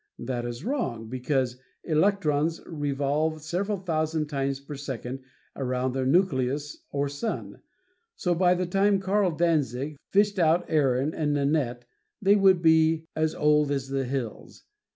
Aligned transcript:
That 0.17 0.45
is 0.47 0.63
wrong, 0.65 1.09
because 1.09 1.57
electrons 1.83 2.59
revolve 2.65 3.43
several 3.43 3.77
thousand 3.77 4.29
times 4.29 4.59
per 4.59 4.73
second 4.73 5.19
around 5.55 5.91
their 5.93 6.07
nucleus 6.07 6.79
or 6.89 7.07
sun, 7.07 7.59
so 8.15 8.33
by 8.33 8.55
the 8.55 8.65
time 8.65 8.97
Karl 8.99 9.29
Danzig 9.29 9.97
fished 10.09 10.39
out 10.39 10.65
Aaron 10.67 11.13
and 11.13 11.33
Nanette 11.33 11.85
they 12.19 12.35
would 12.35 12.63
be 12.63 13.05
as 13.15 13.35
old 13.35 13.69
as 13.69 13.89
the 13.89 14.05
hills. 14.05 14.63